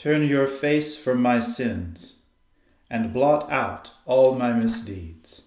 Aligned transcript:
Turn 0.00 0.26
your 0.26 0.46
face 0.46 0.96
from 0.96 1.20
my 1.20 1.40
sins 1.40 2.20
and 2.88 3.12
blot 3.12 3.52
out 3.52 3.90
all 4.06 4.34
my 4.34 4.50
misdeeds. 4.50 5.42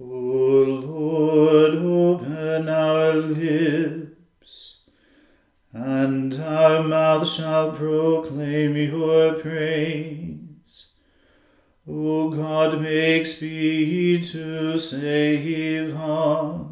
O 0.00 0.04
Lord, 0.04 1.74
open 1.74 2.70
our 2.70 3.12
lips, 3.12 4.78
and 5.74 6.32
our 6.40 6.82
mouth 6.82 7.28
shall 7.28 7.72
proclaim 7.72 8.76
your 8.78 9.34
praise. 9.34 10.86
O 11.86 12.30
God, 12.30 12.80
make 12.80 13.26
speed 13.26 14.24
to 14.24 14.78
save 14.78 15.94
us. 15.94 16.71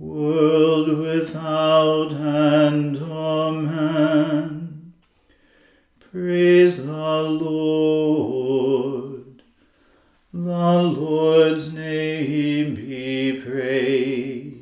world 0.00 0.98
without 0.98 2.12
end. 2.12 2.98
Amen. 2.98 4.92
Praise 6.10 6.86
the 6.86 7.22
Lord. 7.22 9.42
The 10.32 10.82
Lord's 10.82 11.74
name 11.74 12.74
be 12.76 13.42
praised. 13.44 14.56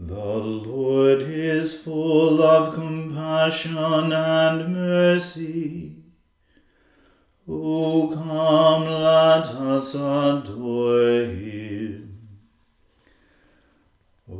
The 0.00 0.14
Lord 0.14 1.22
is 1.22 1.82
full 1.82 2.42
of 2.42 2.74
compassion 2.74 4.12
and 4.12 4.72
mercy. 4.72 5.96
O 7.48 8.10
come, 8.14 8.84
let 8.84 9.46
us 9.46 9.94
adore 9.94 11.24
him. 11.24 11.55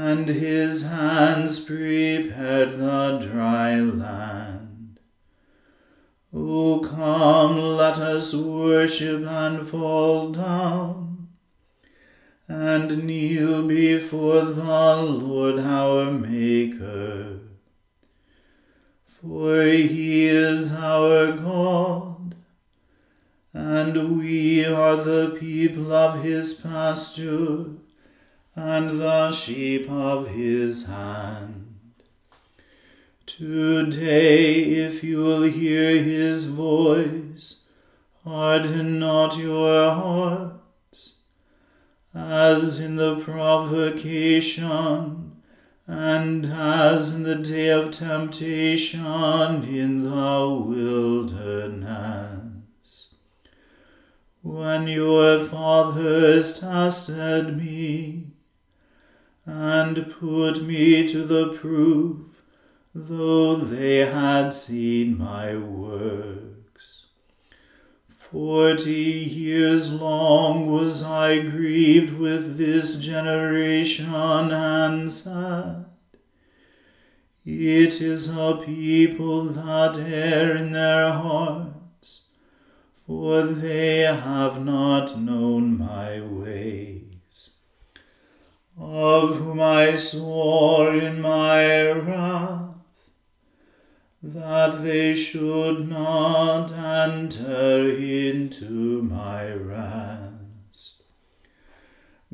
and 0.00 0.28
his 0.28 0.86
hands 0.86 1.58
prepared 1.58 2.70
the 2.78 3.18
dry 3.20 3.74
land. 3.80 5.00
O 6.32 6.78
come, 6.78 7.58
let 7.58 7.98
us 7.98 8.32
worship 8.32 9.26
and 9.26 9.66
fall 9.66 10.30
down 10.30 11.26
and 12.46 13.02
kneel 13.02 13.66
before 13.66 14.42
the 14.42 14.96
Lord 15.02 15.58
our 15.58 16.12
Maker. 16.12 17.40
For 19.04 19.64
he 19.64 20.28
is 20.28 20.72
our 20.74 21.32
God, 21.32 22.36
and 23.52 24.16
we 24.16 24.64
are 24.64 24.94
the 24.94 25.36
people 25.40 25.92
of 25.92 26.22
his 26.22 26.54
pasture, 26.54 27.64
and 28.58 29.00
the 29.00 29.30
sheep 29.30 29.88
of 29.88 30.30
his 30.30 30.86
hand. 30.88 31.76
Today, 33.24 34.62
if 34.64 35.04
you 35.04 35.18
will 35.18 35.44
hear 35.44 36.02
his 36.02 36.46
voice, 36.46 37.62
harden 38.24 38.98
not 38.98 39.38
your 39.38 39.92
hearts, 39.92 41.14
as 42.12 42.80
in 42.80 42.96
the 42.96 43.20
provocation, 43.20 44.56
and 45.86 46.46
as 46.46 47.14
in 47.14 47.22
the 47.22 47.36
day 47.36 47.68
of 47.68 47.92
temptation 47.92 49.62
in 49.62 50.02
the 50.02 50.62
wilderness. 50.66 51.94
When 54.42 54.88
your 54.88 55.44
fathers 55.44 56.58
tested 56.58 57.56
me, 57.56 58.27
and 59.48 60.14
put 60.20 60.62
me 60.62 61.08
to 61.08 61.22
the 61.22 61.54
proof, 61.54 62.42
though 62.94 63.56
they 63.56 64.04
had 64.04 64.50
seen 64.50 65.16
my 65.16 65.56
works. 65.56 67.06
Forty 68.10 68.92
years 68.92 69.90
long 69.90 70.70
was 70.70 71.02
I 71.02 71.38
grieved 71.38 72.12
with 72.18 72.58
this 72.58 72.96
generation 72.96 74.12
and 74.12 75.10
said, 75.10 75.86
It 77.46 78.02
is 78.02 78.36
a 78.36 78.60
people 78.62 79.44
that 79.44 79.96
err 79.96 80.54
in 80.56 80.72
their 80.72 81.10
hearts, 81.10 82.24
for 83.06 83.44
they 83.44 84.00
have 84.00 84.62
not 84.62 85.18
known 85.18 85.78
my 85.78 86.20
ways. 86.20 86.97
Of 88.80 89.38
whom 89.38 89.60
I 89.60 89.96
swore 89.96 90.94
in 90.94 91.20
my 91.20 91.90
wrath, 91.90 92.76
that 94.22 94.84
they 94.84 95.14
should 95.14 95.88
not 95.88 96.70
enter 96.72 97.90
into 97.90 99.02
my 99.02 99.52
rest. 99.52 101.02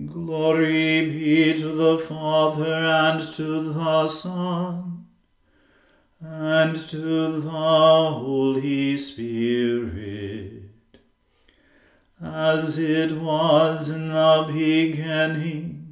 Glory 0.05 1.09
be 1.09 1.55
to 1.55 1.69
the 1.69 1.99
Father 1.99 2.75
and 2.75 3.21
to 3.35 3.73
the 3.73 4.07
Son 4.07 5.07
and 6.21 6.77
to 6.77 7.41
the 7.41 7.49
Holy 7.49 8.97
Spirit, 8.97 10.71
as 12.23 12.79
it 12.79 13.13
was 13.13 13.91
in 13.91 14.09
the 14.09 14.45
beginning, 14.47 15.84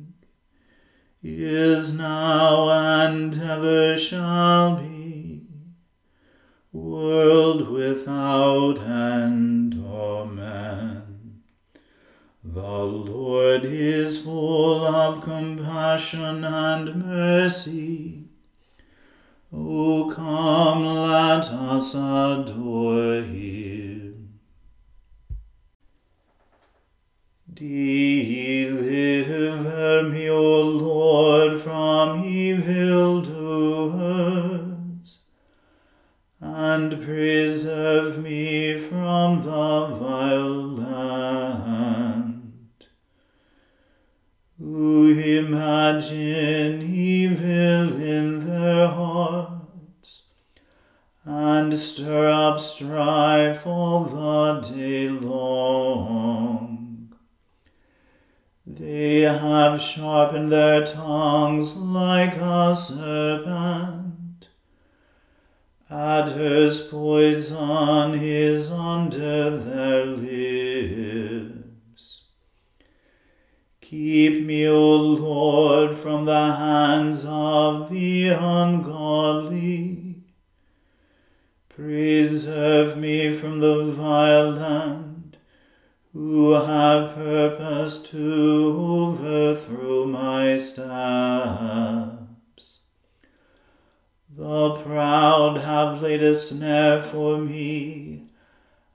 is 1.22 1.96
now, 1.96 2.68
and 2.68 3.36
ever 3.36 3.96
shall 3.96 4.76
be 4.76 4.92
world 6.72 7.68
without 7.68 8.78
end. 8.80 9.74
Amen. 9.74 11.42
The 12.42 12.60
Lord 12.60 13.64
is 13.64 14.18
full 14.18 14.84
of 14.84 15.22
compassion 15.22 16.44
and 16.44 17.06
mercy. 17.06 18.24
O 19.52 20.10
come, 20.14 20.84
let 20.84 21.44
us 21.48 21.94
adore 21.94 23.22
him. 23.22 24.11
Deliver 27.54 29.28
me, 30.08 30.30
O 30.30 30.62
Lord, 30.62 31.60
from 31.60 32.24
evil 32.24 33.20
doers 33.20 35.18
and 36.40 37.02
preserve 37.02 38.18
me 38.22 38.78
from 38.78 39.42
the 39.42 39.86
vile 39.96 40.68
land. 40.76 42.54
Who 44.58 45.10
imagine 45.10 46.82
evil 46.82 48.00
in 48.00 48.46
their 48.46 48.86
hearts, 48.88 50.22
and 51.24 51.76
stir 51.76 52.28
up 52.28 52.58
strife 52.60 53.66
all 53.66 54.04
the 54.04 54.60
day 54.60 55.08
long. 55.08 56.61
They 58.74 59.20
have 59.20 59.80
sharpened 59.80 60.50
their 60.50 60.86
tongues 60.86 61.76
like 61.76 62.36
a 62.36 62.74
serpent 62.74 64.12
Adder's 65.92 66.88
poison 66.88 68.14
is 68.14 68.70
under 68.72 69.58
their 69.58 70.06
lips. 70.06 71.52
Keep 73.82 74.46
me, 74.46 74.66
O 74.66 74.96
Lord, 74.96 75.94
from 75.94 76.24
the 76.24 76.54
hands 76.54 77.26
of 77.28 77.90
the 77.90 78.28
ungodly. 78.28 80.22
Preserve 81.68 82.96
me 82.96 83.30
from 83.30 83.60
the 83.60 83.84
violent, 83.84 85.11
who 86.12 86.52
have 86.52 87.14
purposed 87.14 88.06
to 88.06 88.76
overthrow 88.78 90.04
my 90.04 90.58
steps. 90.58 90.82
The 94.34 94.74
proud 94.82 95.58
have 95.58 96.02
laid 96.02 96.22
a 96.22 96.34
snare 96.34 97.00
for 97.00 97.38
me, 97.38 98.26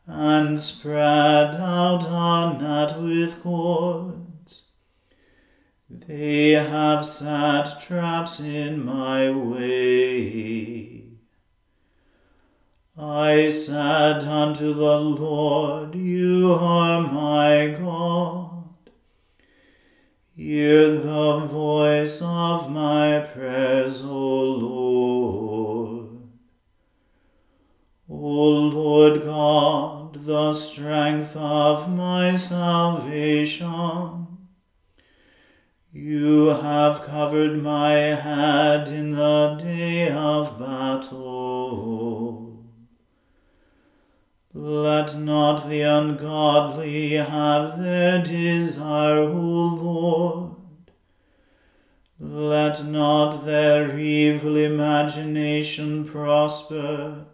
and 0.06 0.60
spread 0.60 1.56
out 1.56 2.06
a 2.08 2.54
net 2.62 3.00
with 3.02 3.42
cords. 3.42 4.64
They 5.90 6.52
have 6.52 7.06
set 7.06 7.82
traps 7.82 8.40
in 8.40 8.86
my 8.86 9.32
way. 9.32 10.97
I 13.00 13.52
said 13.52 14.24
unto 14.24 14.74
the 14.74 14.98
Lord, 14.98 15.94
You 15.94 16.54
are 16.54 17.02
my 17.02 17.78
God. 17.80 18.90
Hear 20.36 20.98
the 20.98 21.42
voice 21.42 22.24
of 22.24 22.72
my 22.72 23.20
prayers, 23.20 24.04
O 24.04 24.44
Lord. 24.44 26.08
O 28.10 28.16
Lord 28.16 29.24
God, 29.24 30.26
the 30.26 30.56
strength 30.56 31.36
of 31.36 31.88
my 31.96 32.36
salvation. 32.36 34.28
You 35.94 36.48
have 36.48 37.04
covered 37.04 37.62
my 37.62 37.92
head 37.92 38.88
in 38.88 39.12
the 39.12 39.56
day 39.62 40.10
of 40.12 40.58
battle. 40.58 41.27
Let 44.68 45.18
not 45.18 45.70
the 45.70 45.84
ungodly 45.84 47.12
have 47.12 47.80
their 47.80 48.22
desire, 48.22 49.22
O 49.22 49.30
Lord. 49.30 50.56
Let 52.20 52.84
not 52.84 53.46
their 53.46 53.98
evil 53.98 54.58
imagination 54.58 56.04
prosper, 56.04 57.28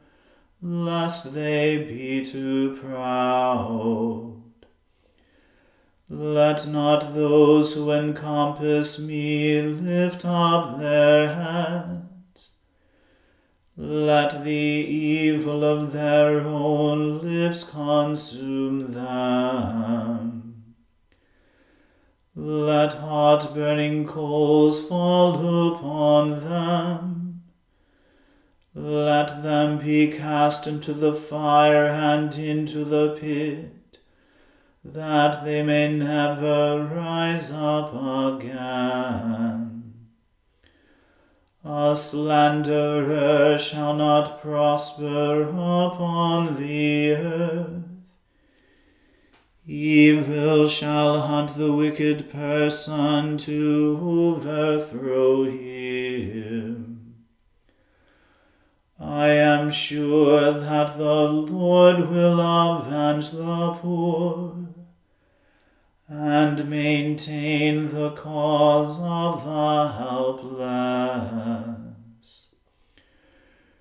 lest 0.62 1.34
they 1.34 1.78
be 1.78 2.24
too 2.24 2.78
proud. 2.80 4.36
Let 6.08 6.68
not 6.68 7.16
those 7.16 7.74
who 7.74 7.92
encompass 7.94 9.00
me 9.00 9.60
lift 9.60 10.24
up 10.24 10.78
their 10.78 11.34
heads. 11.34 12.03
Let 13.76 14.44
the 14.44 14.52
evil 14.52 15.64
of 15.64 15.94
their 15.94 16.42
own 16.42 17.22
lips 17.22 17.64
consume 17.64 18.94
them. 18.94 20.76
Let 22.36 22.94
hot 22.94 23.56
burning 23.56 24.06
coals 24.06 24.88
fall 24.88 25.74
upon 25.74 26.44
them. 26.44 27.42
Let 28.76 29.42
them 29.42 29.80
be 29.80 30.08
cast 30.08 30.68
into 30.68 30.94
the 30.94 31.16
fire 31.16 31.86
and 31.86 32.36
into 32.38 32.86
the 32.86 33.18
pit, 33.20 33.98
that 34.84 35.46
they 35.46 35.64
may 35.64 35.92
never 35.92 36.92
rise 36.94 37.52
up 37.52 37.92
again. 37.94 39.73
A 41.66 41.96
slanderer 41.96 43.58
shall 43.58 43.94
not 43.94 44.42
prosper 44.42 45.44
upon 45.44 46.58
the 46.58 47.12
earth. 47.12 47.84
Evil 49.66 50.68
shall 50.68 51.22
hunt 51.22 51.56
the 51.56 51.72
wicked 51.72 52.30
person 52.30 53.38
to 53.38 53.98
overthrow 54.04 55.46
him. 55.46 57.16
I 59.00 59.30
am 59.30 59.72
sure 59.72 60.52
that 60.60 60.98
the 60.98 61.24
Lord 61.30 62.10
will 62.10 62.42
avenge 62.42 63.32
the 63.32 63.78
poor 63.82 64.63
and 66.16 66.70
maintain 66.70 67.90
the 67.92 68.12
cause 68.12 69.00
of 69.02 69.44
the 69.46 69.92
helpless. 69.98 71.34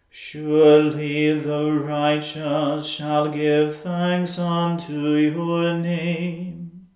Surely 0.09 1.39
the 1.39 1.71
righteous 1.73 2.87
shall 2.87 3.29
give 3.29 3.77
thanks 3.77 4.39
unto 4.39 5.15
your 5.17 5.75
name, 5.75 6.87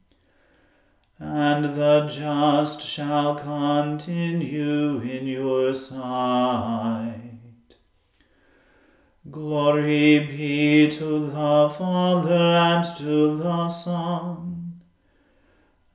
and 1.18 1.66
the 1.76 2.08
just 2.10 2.80
shall 2.80 3.34
continue 3.34 5.00
in 5.00 5.26
your 5.26 5.74
sight. 5.74 7.20
Glory 9.30 10.20
be 10.20 10.88
to 10.92 11.26
the 11.26 11.68
Father 11.76 12.32
and 12.32 12.84
to 12.96 13.36
the 13.36 13.68
Son 13.68 14.45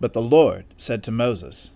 But 0.00 0.12
the 0.12 0.22
Lord 0.22 0.64
said 0.76 1.02
to 1.04 1.10
Moses, 1.10 1.72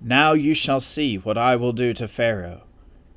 Now 0.00 0.32
you 0.32 0.54
shall 0.54 0.80
see 0.80 1.16
what 1.16 1.36
I 1.36 1.56
will 1.56 1.72
do 1.72 1.92
to 1.94 2.08
Pharaoh. 2.08 2.62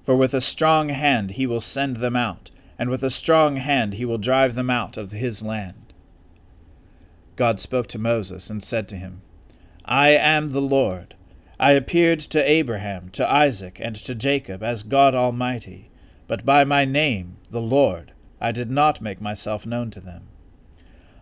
For 0.04 0.16
with 0.16 0.34
a 0.34 0.42
strong 0.42 0.90
hand 0.90 1.32
he 1.32 1.48
will 1.48 1.60
send 1.60 1.98
them 1.98 2.16
out, 2.16 2.52
and 2.78 2.90
with 2.90 3.04
a 3.04 3.10
strong 3.10 3.56
hand 3.56 3.96
he 3.96 4.06
will 4.06 4.18
drive 4.18 4.56
them 4.56 4.70
out 4.70 4.98
of 4.98 5.12
his 5.12 5.42
land. 5.42 5.94
God 7.36 7.60
spoke 7.60 7.88
to 7.88 8.00
Moses 8.00 8.50
and 8.50 8.64
said 8.64 8.88
to 8.90 8.98
him, 8.98 9.22
I 9.84 10.10
am 10.10 10.50
the 10.50 10.62
Lord. 10.62 11.16
I 11.60 11.72
appeared 11.72 12.20
to 12.20 12.50
Abraham, 12.50 13.10
to 13.12 13.30
Isaac, 13.30 13.80
and 13.82 13.96
to 13.96 14.14
Jacob 14.14 14.62
as 14.62 14.84
God 14.84 15.16
Almighty, 15.16 15.90
but 16.28 16.46
by 16.46 16.66
my 16.66 16.86
name, 16.86 17.38
the 17.50 17.62
Lord, 17.62 18.12
I 18.42 18.52
did 18.52 18.70
not 18.70 19.02
make 19.02 19.22
myself 19.22 19.66
known 19.66 19.90
to 19.92 20.02
them. 20.02 20.28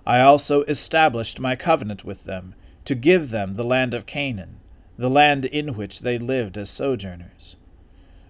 I 0.06 0.20
also 0.20 0.63
established 0.63 1.39
my 1.39 1.56
covenant 1.56 2.03
with 2.03 2.25
them 2.25 2.56
to 2.86 2.96
give 2.96 3.30
them 3.30 3.54
the 3.54 3.63
land 3.63 3.94
of 3.94 4.06
Canaan, 4.06 4.60
the 4.98 5.10
land 5.10 5.46
in 5.46 5.75
which 5.75 6.02
they 6.02 6.18
lived 6.18 6.58
as 6.58 6.70
sojourners. 6.70 7.56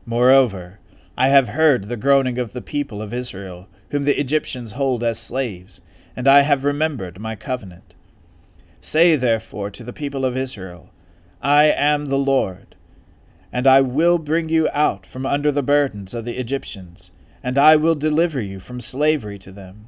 Moreover, 0.05 0.79
I 1.17 1.29
have 1.29 1.49
heard 1.49 1.85
the 1.85 1.97
groaning 1.97 2.37
of 2.37 2.53
the 2.53 2.61
people 2.61 3.01
of 3.01 3.13
Israel, 3.13 3.67
whom 3.89 4.03
the 4.03 4.19
Egyptians 4.19 4.73
hold 4.73 5.03
as 5.03 5.19
slaves, 5.19 5.81
and 6.15 6.27
I 6.27 6.41
have 6.41 6.65
remembered 6.65 7.19
my 7.19 7.35
covenant. 7.35 7.95
Say 8.81 9.15
therefore 9.15 9.69
to 9.71 9.83
the 9.83 9.93
people 9.93 10.25
of 10.25 10.35
Israel, 10.35 10.89
I 11.41 11.65
am 11.65 12.07
the 12.07 12.17
Lord, 12.17 12.75
and 13.51 13.67
I 13.67 13.81
will 13.81 14.17
bring 14.17 14.49
you 14.49 14.67
out 14.73 15.05
from 15.05 15.25
under 15.25 15.51
the 15.51 15.63
burdens 15.63 16.13
of 16.13 16.25
the 16.25 16.37
Egyptians, 16.37 17.11
and 17.43 17.57
I 17.57 17.75
will 17.75 17.95
deliver 17.95 18.41
you 18.41 18.59
from 18.59 18.81
slavery 18.81 19.37
to 19.39 19.51
them, 19.51 19.87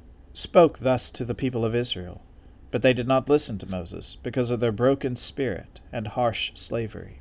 spoke 0.33 0.79
thus 0.79 1.09
to 1.11 1.25
the 1.25 1.35
people 1.35 1.65
of 1.65 1.75
Israel, 1.75 2.21
but 2.71 2.81
they 2.81 2.93
did 2.93 3.07
not 3.07 3.29
listen 3.29 3.57
to 3.59 3.69
Moses 3.69 4.15
because 4.15 4.51
of 4.51 4.59
their 4.59 4.71
broken 4.71 5.15
spirit 5.15 5.79
and 5.91 6.07
harsh 6.07 6.51
slavery. 6.55 7.19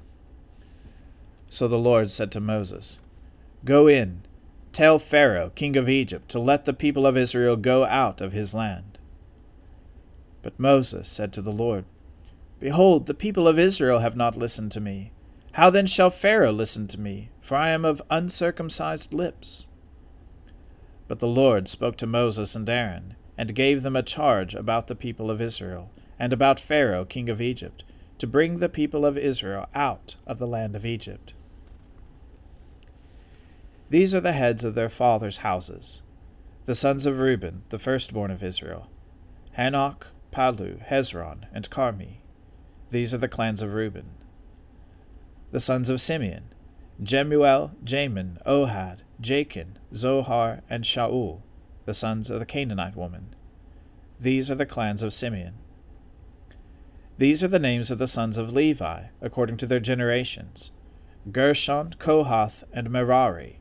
So 1.48 1.66
the 1.66 1.78
Lord 1.78 2.10
said 2.10 2.30
to 2.32 2.40
Moses, 2.40 3.00
Go 3.64 3.88
in, 3.88 4.22
tell 4.72 4.98
Pharaoh, 4.98 5.50
king 5.54 5.76
of 5.76 5.88
Egypt, 5.88 6.28
to 6.30 6.38
let 6.38 6.64
the 6.64 6.72
people 6.72 7.06
of 7.06 7.16
Israel 7.16 7.56
go 7.56 7.84
out 7.84 8.20
of 8.20 8.32
his 8.32 8.54
land. 8.54 8.98
But 10.42 10.58
Moses 10.58 11.08
said 11.08 11.32
to 11.32 11.42
the 11.42 11.52
Lord, 11.52 11.84
Behold, 12.60 13.06
the 13.06 13.14
people 13.14 13.48
of 13.48 13.58
Israel 13.58 13.98
have 13.98 14.16
not 14.16 14.36
listened 14.36 14.70
to 14.72 14.80
me. 14.80 15.12
How 15.52 15.70
then 15.70 15.86
shall 15.86 16.10
Pharaoh 16.10 16.52
listen 16.52 16.86
to 16.88 17.00
me? 17.00 17.30
For 17.40 17.56
I 17.56 17.70
am 17.70 17.84
of 17.84 18.00
uncircumcised 18.10 19.12
lips. 19.12 19.66
But 21.10 21.18
the 21.18 21.26
Lord 21.26 21.66
spoke 21.66 21.96
to 21.96 22.06
Moses 22.06 22.54
and 22.54 22.70
Aaron, 22.70 23.16
and 23.36 23.52
gave 23.52 23.82
them 23.82 23.96
a 23.96 24.02
charge 24.02 24.54
about 24.54 24.86
the 24.86 24.94
people 24.94 25.28
of 25.28 25.40
Israel, 25.40 25.90
and 26.20 26.32
about 26.32 26.60
Pharaoh 26.60 27.04
king 27.04 27.28
of 27.28 27.40
Egypt, 27.40 27.82
to 28.18 28.28
bring 28.28 28.60
the 28.60 28.68
people 28.68 29.04
of 29.04 29.18
Israel 29.18 29.66
out 29.74 30.14
of 30.24 30.38
the 30.38 30.46
land 30.46 30.76
of 30.76 30.86
Egypt. 30.86 31.34
These 33.88 34.14
are 34.14 34.20
the 34.20 34.34
heads 34.34 34.62
of 34.62 34.76
their 34.76 34.88
fathers' 34.88 35.38
houses. 35.38 36.02
The 36.66 36.76
sons 36.76 37.06
of 37.06 37.18
Reuben, 37.18 37.64
the 37.70 37.80
firstborn 37.80 38.30
of 38.30 38.44
Israel 38.44 38.88
Hanoch, 39.58 40.06
Pallu, 40.30 40.78
Hezron, 40.86 41.46
and 41.52 41.68
Carmi. 41.70 42.18
These 42.92 43.12
are 43.12 43.18
the 43.18 43.26
clans 43.26 43.62
of 43.62 43.74
Reuben. 43.74 44.10
The 45.50 45.58
sons 45.58 45.90
of 45.90 46.00
Simeon 46.00 46.54
Jemuel, 47.02 47.72
Jamin, 47.82 48.40
Ohad, 48.46 48.98
Jachin, 49.20 49.76
Zohar, 49.94 50.62
and 50.70 50.84
Shaul, 50.84 51.42
the 51.84 51.94
sons 51.94 52.30
of 52.30 52.38
the 52.38 52.46
Canaanite 52.46 52.96
woman. 52.96 53.34
These 54.18 54.50
are 54.50 54.54
the 54.54 54.66
clans 54.66 55.02
of 55.02 55.12
Simeon. 55.12 55.54
These 57.18 57.44
are 57.44 57.48
the 57.48 57.58
names 57.58 57.90
of 57.90 57.98
the 57.98 58.06
sons 58.06 58.38
of 58.38 58.52
Levi, 58.52 59.04
according 59.20 59.58
to 59.58 59.66
their 59.66 59.80
generations 59.80 60.70
Gershon, 61.30 61.94
Kohath, 61.98 62.64
and 62.72 62.88
Merari, 62.90 63.58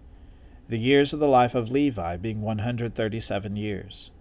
the 0.70 0.80
years 0.80 1.13
of 1.13 1.20
the 1.20 1.28
life 1.28 1.56
of 1.56 1.70
Levi 1.70 2.16
being 2.16 2.42
one 2.42 2.60
hundred 2.60 2.96
thirty 2.96 3.20
seven 3.20 3.56
years. 3.56 4.12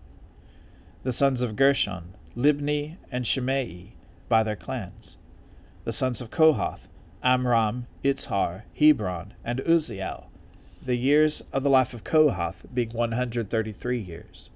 The 1.05 1.13
sons 1.13 1.43
of 1.43 1.55
Gershon, 1.55 2.17
Libni, 2.37 2.97
and 3.13 3.27
Shimei, 3.27 3.95
by 4.29 4.43
their 4.43 4.57
clans. 4.57 5.19
The 5.85 5.93
sons 5.93 6.21
of 6.21 6.31
Kohath, 6.31 6.89
Amram, 7.23 7.87
Izhar, 8.03 8.63
Hebron, 8.75 9.35
and 9.45 9.61
Uzziel, 9.61 10.28
the 10.89 10.97
years 10.97 11.43
of 11.53 11.63
the 11.63 11.69
life 11.69 11.93
of 11.93 12.03
Kohath 12.03 12.65
being 12.73 12.89
133 12.89 13.99
years. 13.99 14.49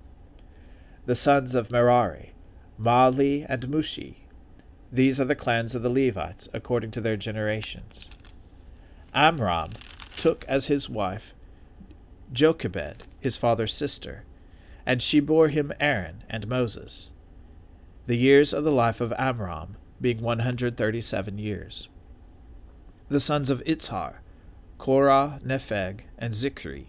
The 1.04 1.14
sons 1.14 1.54
of 1.54 1.70
Merari, 1.70 2.32
Mahli 2.80 3.44
and 3.50 3.68
Mushi. 3.68 4.14
These 4.90 5.20
are 5.20 5.26
the 5.26 5.34
clans 5.34 5.74
of 5.74 5.82
the 5.82 5.90
Levites 5.90 6.48
according 6.54 6.90
to 6.92 7.02
their 7.02 7.18
generations. 7.18 8.08
Amram 9.12 9.72
took 10.16 10.46
as 10.46 10.68
his 10.68 10.88
wife 10.88 11.34
Jochebed, 12.32 13.04
his 13.20 13.36
father's 13.36 13.74
sister, 13.74 14.24
and 14.86 15.02
she 15.02 15.20
bore 15.20 15.48
him 15.48 15.70
Aaron 15.78 16.24
and 16.30 16.48
Moses. 16.48 17.10
The 18.06 18.16
years 18.16 18.54
of 18.54 18.64
the 18.64 18.72
life 18.72 19.02
of 19.02 19.12
Amram 19.18 19.76
being 20.00 20.22
137 20.22 21.36
years. 21.36 21.88
The 23.10 23.20
sons 23.20 23.50
of 23.50 23.62
Izhar, 23.64 24.21
Korah, 24.82 25.38
Nepheg, 25.44 26.00
and 26.18 26.34
Zichri. 26.34 26.86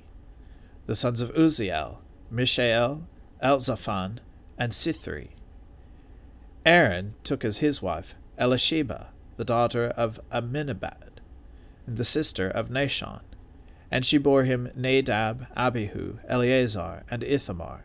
The 0.88 0.96
sons 0.96 1.22
of 1.22 1.32
Uzziel, 1.36 1.98
Mishael, 2.32 3.04
Elzaphan, 3.44 4.18
and 4.58 4.72
Sithri. 4.72 5.28
Aaron 6.66 7.14
took 7.24 7.46
as 7.46 7.58
his 7.58 7.84
wife 7.84 8.16
Elisheba, 8.40 9.10
the 9.38 9.46
daughter 9.46 9.90
of 9.90 10.20
Amminadab, 10.32 11.20
the 11.88 12.04
sister 12.04 12.50
of 12.50 12.70
Nahshon, 12.70 13.22
and 13.92 14.04
she 14.04 14.18
bore 14.18 14.46
him 14.46 14.72
Nadab, 14.76 15.46
Abihu, 15.56 16.18
Eleazar, 16.28 17.04
and 17.12 17.24
Ithamar. 17.24 17.84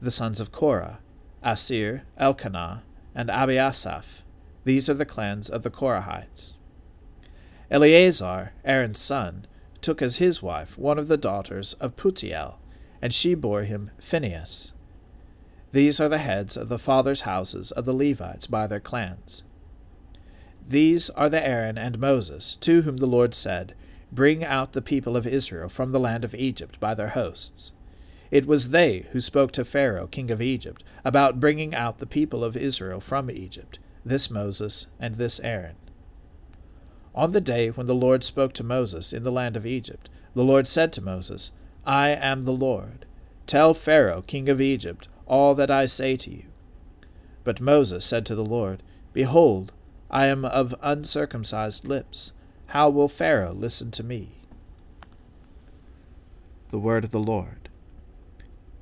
The 0.00 0.10
sons 0.10 0.40
of 0.40 0.50
Korah, 0.50 0.98
Assir, 1.40 2.02
Elkanah, 2.18 2.82
and 3.14 3.28
Abiasaph. 3.28 4.22
These 4.64 4.90
are 4.90 4.94
the 4.94 5.06
clans 5.06 5.48
of 5.48 5.62
the 5.62 5.70
Korahites. 5.70 6.54
Eleazar, 7.70 8.52
Aaron's 8.64 8.98
son, 8.98 9.46
took 9.80 10.00
as 10.00 10.16
his 10.16 10.42
wife 10.42 10.78
one 10.78 10.98
of 10.98 11.08
the 11.08 11.16
daughters 11.16 11.74
of 11.74 11.96
Putiel, 11.96 12.56
and 13.02 13.12
she 13.12 13.34
bore 13.34 13.62
him 13.62 13.90
Phinehas. 13.98 14.72
These 15.72 16.00
are 16.00 16.08
the 16.08 16.18
heads 16.18 16.56
of 16.56 16.68
the 16.68 16.78
fathers' 16.78 17.22
houses 17.22 17.70
of 17.72 17.84
the 17.84 17.92
Levites 17.92 18.46
by 18.46 18.66
their 18.66 18.80
clans. 18.80 19.42
These 20.66 21.10
are 21.10 21.28
the 21.28 21.46
Aaron 21.46 21.76
and 21.76 21.98
Moses, 21.98 22.56
to 22.56 22.82
whom 22.82 22.98
the 22.98 23.06
Lord 23.06 23.34
said, 23.34 23.74
Bring 24.12 24.44
out 24.44 24.72
the 24.72 24.80
people 24.80 25.16
of 25.16 25.26
Israel 25.26 25.68
from 25.68 25.92
the 25.92 26.00
land 26.00 26.24
of 26.24 26.34
Egypt 26.34 26.78
by 26.78 26.94
their 26.94 27.08
hosts. 27.08 27.72
It 28.30 28.46
was 28.46 28.70
they 28.70 29.06
who 29.12 29.20
spoke 29.20 29.52
to 29.52 29.64
Pharaoh, 29.64 30.06
king 30.06 30.30
of 30.30 30.40
Egypt, 30.40 30.82
about 31.04 31.40
bringing 31.40 31.74
out 31.74 31.98
the 31.98 32.06
people 32.06 32.42
of 32.42 32.56
Israel 32.56 33.00
from 33.00 33.30
Egypt, 33.30 33.78
this 34.04 34.30
Moses 34.30 34.86
and 34.98 35.16
this 35.16 35.40
Aaron. 35.40 35.76
On 37.14 37.30
the 37.30 37.40
day 37.40 37.68
when 37.70 37.86
the 37.86 37.94
Lord 37.94 38.24
spoke 38.24 38.52
to 38.54 38.64
Moses 38.64 39.12
in 39.12 39.22
the 39.22 39.32
land 39.32 39.56
of 39.56 39.66
Egypt, 39.66 40.08
the 40.34 40.44
Lord 40.44 40.66
said 40.66 40.92
to 40.94 41.00
Moses, 41.00 41.52
I 41.86 42.08
am 42.08 42.42
the 42.42 42.52
Lord. 42.52 43.06
Tell 43.46 43.72
Pharaoh, 43.74 44.22
king 44.22 44.48
of 44.48 44.60
Egypt, 44.60 45.08
all 45.26 45.54
that 45.54 45.70
I 45.70 45.84
say 45.84 46.16
to 46.16 46.30
you. 46.30 46.46
But 47.44 47.60
Moses 47.60 48.04
said 48.04 48.26
to 48.26 48.34
the 48.34 48.44
Lord, 48.44 48.82
Behold, 49.12 49.72
I 50.10 50.26
am 50.26 50.44
of 50.44 50.74
uncircumcised 50.82 51.86
lips. 51.86 52.32
How 52.68 52.88
will 52.88 53.08
Pharaoh 53.08 53.52
listen 53.52 53.90
to 53.92 54.02
me? 54.02 54.32
The 56.70 56.78
word 56.78 57.04
of 57.04 57.10
the 57.10 57.20
Lord. 57.20 57.68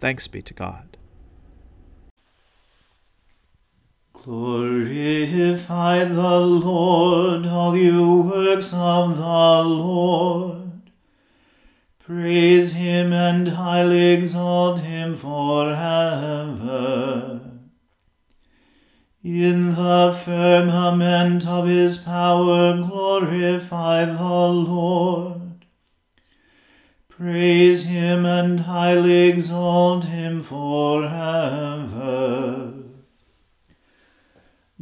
Thanks 0.00 0.26
be 0.26 0.40
to 0.42 0.54
God. 0.54 0.91
Glorify 4.24 6.04
the 6.04 6.38
Lord, 6.38 7.44
all 7.44 7.76
you 7.76 8.22
works 8.22 8.72
of 8.72 9.16
the 9.16 9.64
Lord. 9.64 10.92
Praise 11.98 12.74
him 12.74 13.12
and 13.12 13.48
highly 13.48 14.12
exalt 14.12 14.78
him 14.82 15.16
forever. 15.16 15.80
In 19.24 19.74
the 19.74 20.16
firmament 20.24 21.44
of 21.48 21.66
his 21.66 21.98
power 21.98 22.76
glorify 22.76 24.04
the 24.04 24.22
Lord. 24.22 25.66
Praise 27.08 27.86
him 27.86 28.24
and 28.24 28.60
highly 28.60 29.28
exalt 29.30 30.04
him 30.04 30.42
forever. 30.42 31.12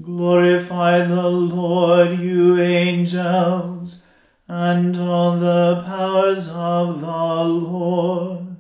Glorify 0.02 1.04
the 1.04 1.28
Lord, 1.28 2.19
you 2.19 2.59
angels, 2.59 4.02
and 4.49 4.97
all 4.97 5.37
the 5.37 5.83
powers 5.85 6.49
of 6.49 7.00
the 7.00 7.45
Lord. 7.45 8.57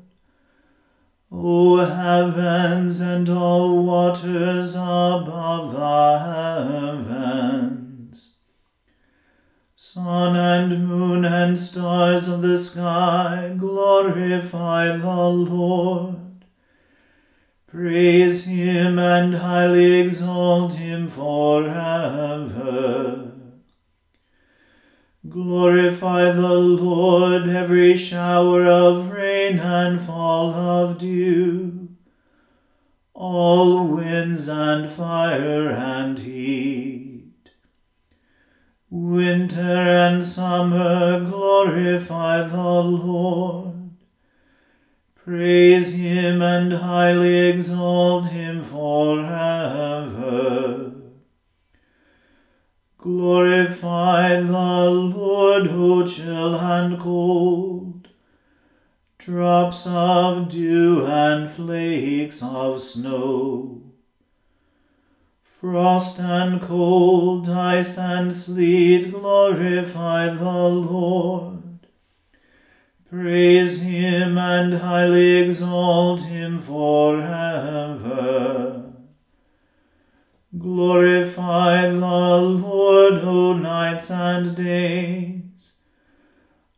O 1.32 1.76
heavens 1.78 3.00
and 3.00 3.28
all 3.28 3.84
waters 3.84 4.74
above 4.74 5.72
the 5.72 6.18
heavens, 7.38 8.34
sun 9.76 10.36
and 10.36 10.86
moon 10.86 11.24
and 11.24 11.58
stars 11.58 12.28
of 12.28 12.42
the 12.42 12.58
sky, 12.58 13.54
glorify 13.56 14.96
the 14.96 15.28
Lord. 15.28 16.29
Praise 17.70 18.46
him 18.46 18.98
and 18.98 19.36
highly 19.36 20.00
exalt 20.00 20.72
him 20.72 21.06
forever. 21.06 21.70
Glorify 25.28 26.32
the 26.32 26.58
Lord, 26.58 27.48
every 27.48 27.96
shower 27.96 28.66
of 28.66 29.12
rain 29.12 29.60
and 29.60 30.00
fall 30.00 30.52
of 30.52 30.98
dew, 30.98 31.90
all 33.14 33.86
winds 33.86 34.48
and 34.48 34.90
fire 34.90 35.68
and 35.68 36.18
heat. 36.18 37.50
Winter 38.90 39.60
and 39.60 40.26
summer 40.26 41.20
glorify 41.20 42.42
the 42.48 42.82
Lord. 42.82 43.69
Praise 45.30 45.94
him 45.94 46.42
and 46.42 46.72
highly 46.72 47.50
exalt 47.50 48.26
him 48.30 48.64
forever. 48.64 49.30
Glorify 52.98 54.40
the 54.40 54.90
Lord, 54.90 55.68
O 55.70 56.04
chill 56.04 56.56
and 56.56 56.98
cold, 56.98 58.08
drops 59.18 59.86
of 59.86 60.48
dew 60.48 61.06
and 61.06 61.48
flakes 61.48 62.42
of 62.42 62.80
snow. 62.80 63.82
Frost 65.44 66.18
and 66.18 66.60
cold, 66.60 67.48
ice 67.48 67.96
and 67.96 68.34
sleet, 68.34 69.12
glorify 69.12 70.28
the 70.30 70.50
Lord. 70.68 71.59
Praise 73.10 73.82
him 73.82 74.38
and 74.38 74.74
highly 74.74 75.38
exalt 75.38 76.20
him 76.20 76.60
forever. 76.60 77.24
Glorify 80.56 81.88
the 81.90 81.96
Lord, 81.98 83.14
O 83.14 83.54
nights 83.54 84.12
and 84.12 84.54
days, 84.54 85.72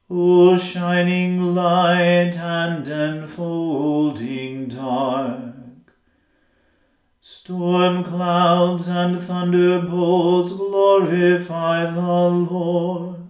O 0.09 0.57
shining 0.57 1.55
light 1.55 2.39
and 2.39 2.89
enfolding 2.89 4.69
dark. 4.69 5.93
Storm 7.21 8.03
clouds 8.03 8.89
and 8.89 9.21
thunderbolts 9.21 10.53
glorify 10.53 11.91
the 11.91 12.01
Lord. 12.01 13.22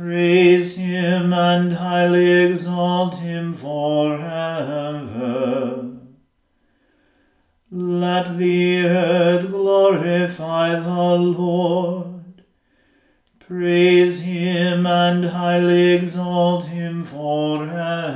Praise 0.00 0.78
him 0.78 1.32
and 1.34 1.74
highly 1.74 2.30
exalt 2.46 3.16
him 3.16 3.52
forever. 3.52 4.30
Let 7.70 8.38
the 8.38 8.86
earth 8.86 9.50
glorify 9.50 10.70
the 10.70 11.16
Lord. 11.16 12.44
Praise 13.40 14.22
him 14.22 14.86
and 14.86 15.26
highly 15.26 15.92
exalt 15.92 16.64
him 16.64 17.04
forever. 17.04 18.14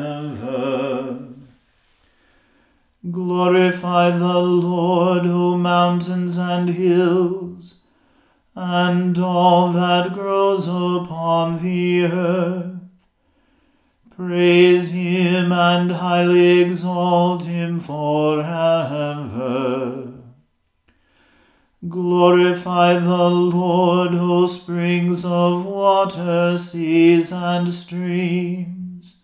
Glorify 3.11 4.09
the 4.11 4.39
Lord, 4.39 5.27
O 5.27 5.59
mountains 5.59 6.39
and 6.39 6.71
hills, 6.71 7.84
and 8.55 9.19
all 9.19 9.73
that 9.73 10.13
grows 10.13 10.69
upon 10.69 11.63
the 11.63 12.05
earth. 12.05 12.75
Praise 14.17 14.93
him 14.93 15.51
and 15.51 15.91
highly 15.91 16.61
exalt 16.61 17.45
him 17.45 17.81
forever. 17.81 18.45
Glorify 21.89 23.01
the 23.01 23.29
Lord, 23.29 24.15
O 24.15 24.47
springs 24.47 25.25
of 25.25 25.67
water, 25.67 26.57
seas 26.57 27.33
and 27.33 27.69
streams. 27.69 29.17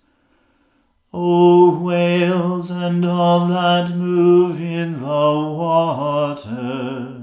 O 1.12 1.78
whales 1.78 2.70
and 2.70 3.04
all 3.04 3.46
that 3.46 3.94
move 3.94 4.60
in 4.60 5.00
the 5.00 5.06
waters. 5.06 7.19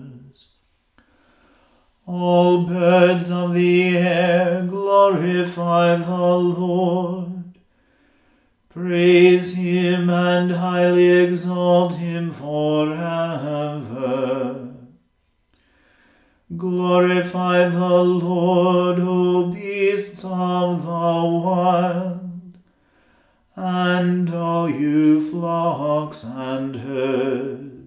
All 2.09 2.63
birds 2.63 3.29
of 3.29 3.53
the 3.53 3.97
air 3.97 4.65
glorify 4.65 5.97
the 5.97 6.37
Lord. 6.37 7.59
Praise 8.69 9.55
him 9.55 10.09
and 10.09 10.51
highly 10.51 11.09
exalt 11.09 11.95
him 11.95 12.31
forever. 12.31 13.57
Glorify 16.55 17.67
the 17.67 18.03
Lord, 18.03 18.99
O 19.01 19.51
beasts 19.51 20.23
of 20.23 20.83
the 20.83 20.89
wild, 20.89 22.57
and 23.57 24.31
all 24.31 24.69
you 24.69 25.29
flocks 25.29 26.23
and 26.23 26.73
herds. 26.77 27.86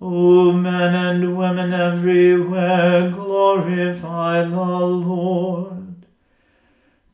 O 0.00 0.52
men 0.52 0.94
and 0.94 1.36
women 1.36 1.72
everywhere, 1.72 3.10
glorify 3.10 4.44
the 4.44 4.60
Lord. 4.60 6.06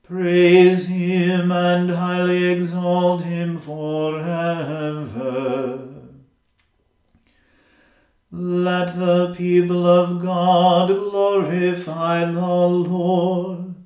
Praise 0.03 0.89
him 0.89 1.51
and 1.51 1.91
highly 1.91 2.45
exalt 2.45 3.23
him 3.23 3.57
forever. 3.57 4.95
Let 8.31 8.99
the 8.99 9.33
people 9.35 9.87
of 9.87 10.21
God 10.21 10.89
glorify 10.89 12.27
the 12.27 12.41
Lord. 12.41 13.77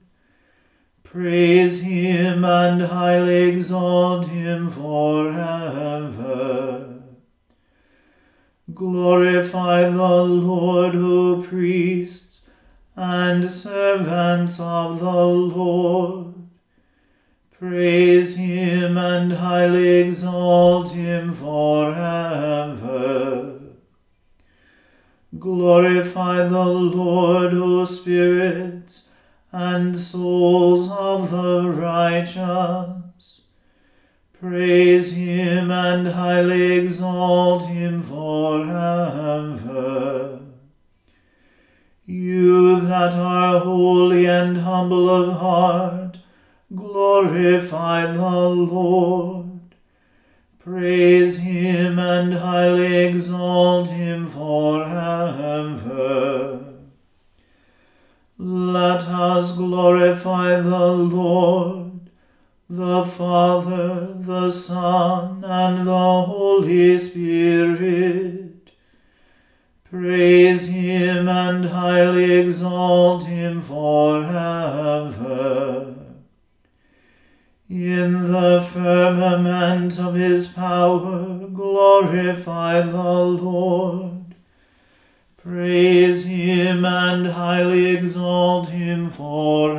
Praise 1.04 1.82
him 1.82 2.44
and 2.44 2.82
highly 2.82 3.50
exalt 3.50 4.26
him 4.26 4.68
forever. 4.68 5.48
Glorify 8.78 9.90
the 9.90 10.22
Lord, 10.22 10.94
O 10.94 11.42
priests 11.42 12.48
and 12.94 13.50
servants 13.50 14.60
of 14.60 15.00
the 15.00 15.26
Lord. 15.26 16.34
Praise 17.50 18.36
him 18.36 18.96
and 18.96 19.32
highly 19.32 19.96
exalt 19.98 20.92
him 20.92 21.34
forever. 21.34 21.98
Glorify 25.36 26.46
the 26.46 26.64
Lord, 26.64 27.54
O 27.54 27.84
spirits 27.84 29.10
and 29.50 29.98
souls 29.98 30.88
of 30.88 31.32
the 31.32 31.68
righteous. 31.68 33.07
Praise 34.40 35.16
him 35.16 35.70
and 35.72 36.06
highly 36.08 36.72
exalt 36.78 37.64
him 37.66 38.02
forever. 38.02 39.58
You 42.06 42.80
that 42.82 43.14
are 43.14 43.58
holy 43.58 44.26
and 44.26 44.58
humble 44.58 45.10
of 45.10 45.40
heart, 45.40 46.18
glorify 46.72 48.06
the 48.06 48.48
Lord. 48.48 49.74
Praise 50.60 51.38
him 51.38 51.98
and 51.98 52.34
highly 52.34 53.06
exalt 53.08 53.88
him 53.90 54.28
forever. 54.28 54.98
Let 58.38 59.02
us 59.02 59.56
glorify 59.56 60.60
the 60.60 60.92
Lord, 60.92 61.87
the 62.68 63.04
Father, 63.04 64.14
the 64.18 64.50
Son, 64.50 65.42
and 65.44 65.86
the 65.86 66.22
Holy 66.22 66.98
Spirit 66.98 68.48
Praise 69.90 70.68
him 70.68 71.28
and 71.30 71.64
highly 71.64 72.32
exalt 72.32 73.24
him 73.24 73.62
forever. 73.62 74.34
In 77.70 78.30
the 78.30 78.60
firmament 78.60 79.98
of 79.98 80.14
his 80.14 80.48
power, 80.48 81.38
glorify 81.48 82.82
the 82.82 83.14
Lord. 83.14 84.34
Praise 85.38 86.26
him 86.26 86.84
and 86.84 87.28
highly 87.28 87.86
exalt 87.96 88.68
him 88.68 89.08
forever. 89.08 89.78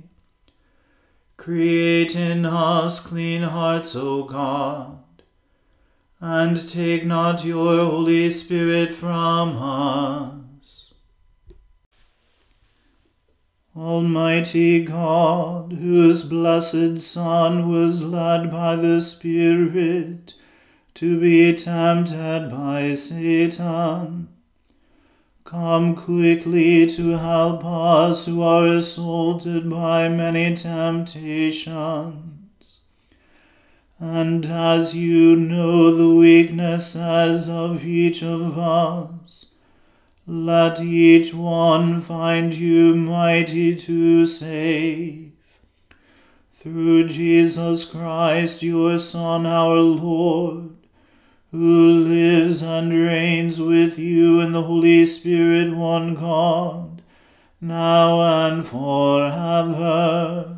Create 1.41 2.15
in 2.15 2.45
us 2.45 2.99
clean 2.99 3.41
hearts, 3.41 3.95
O 3.95 4.25
God, 4.25 4.99
and 6.19 6.69
take 6.69 7.03
not 7.03 7.43
your 7.43 7.83
Holy 7.83 8.29
Spirit 8.29 8.91
from 8.91 9.57
us. 9.57 10.93
Almighty 13.75 14.85
God, 14.85 15.73
whose 15.79 16.21
blessed 16.21 16.99
Son 17.01 17.67
was 17.67 18.03
led 18.03 18.51
by 18.51 18.75
the 18.75 19.01
Spirit 19.01 20.35
to 20.93 21.19
be 21.19 21.55
tempted 21.55 22.51
by 22.51 22.93
Satan, 22.93 24.29
Come 25.51 25.95
quickly 25.97 26.87
to 26.87 27.17
help 27.17 27.65
us 27.65 28.25
who 28.25 28.41
are 28.41 28.65
assaulted 28.67 29.69
by 29.69 30.07
many 30.07 30.55
temptations. 30.55 31.73
And 33.99 34.45
as 34.45 34.95
you 34.95 35.35
know 35.35 35.93
the 35.93 36.15
weaknesses 36.15 37.49
of 37.49 37.85
each 37.85 38.23
of 38.23 38.57
us, 38.57 39.47
let 40.25 40.79
each 40.79 41.33
one 41.33 41.99
find 41.99 42.55
you 42.55 42.95
mighty 42.95 43.75
to 43.75 44.25
save. 44.25 45.33
Through 46.53 47.09
Jesus 47.09 47.83
Christ, 47.83 48.63
your 48.63 48.97
Son, 48.97 49.45
our 49.45 49.75
Lord 49.75 50.80
who 51.51 51.89
lives 51.91 52.61
and 52.61 52.93
reigns 52.93 53.59
with 53.59 53.99
you 53.99 54.39
in 54.39 54.53
the 54.53 54.63
Holy 54.63 55.05
Spirit, 55.05 55.75
one 55.75 56.15
God, 56.15 57.01
now 57.59 58.21
and 58.47 58.65
forever. 58.65 60.57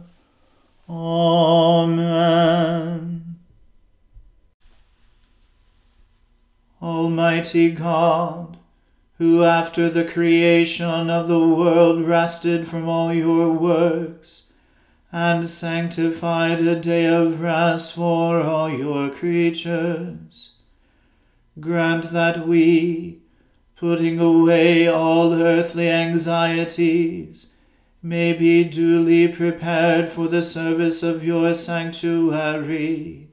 Amen. 0.88 2.44
Almighty 6.80 7.72
God, 7.72 8.58
who 9.18 9.44
after 9.44 9.90
the 9.90 10.06
creation 10.06 11.10
of 11.10 11.28
the 11.28 11.40
world 11.40 12.06
rested 12.06 12.68
from 12.68 12.88
all 12.88 13.12
your 13.14 13.52
works, 13.52 14.52
and 15.12 15.48
sanctified 15.48 16.60
a 16.60 16.80
day 16.80 17.06
of 17.06 17.40
rest 17.40 17.94
for 17.94 18.42
all 18.42 18.70
your 18.70 19.10
creatures, 19.10 20.53
grant 21.60 22.12
that 22.12 22.48
we, 22.48 23.20
putting 23.76 24.20
away 24.20 24.88
all 24.88 25.34
earthly 25.34 25.90
anxieties, 25.90 27.48
may 28.02 28.34
be 28.34 28.64
duly 28.64 29.28
prepared 29.28 30.10
for 30.10 30.28
the 30.28 30.42
service 30.42 31.04
of 31.04 31.24
your 31.24 31.54
sanctuary, 31.54 33.28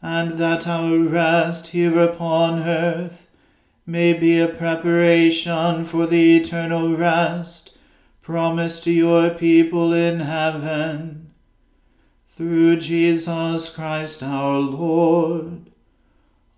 and 0.00 0.32
that 0.32 0.66
our 0.66 0.98
rest 0.98 1.68
here 1.68 1.98
upon 2.00 2.60
earth 2.60 3.28
may 3.86 4.12
be 4.12 4.40
a 4.40 4.48
preparation 4.48 5.84
for 5.84 6.06
the 6.06 6.36
eternal 6.36 6.96
rest 6.96 7.76
promised 8.22 8.84
to 8.84 8.92
your 8.92 9.30
people 9.30 9.92
in 9.92 10.20
heaven. 10.20 11.32
Through 12.28 12.78
Jesus 12.78 13.74
Christ 13.74 14.22
our 14.22 14.58
Lord. 14.58 15.71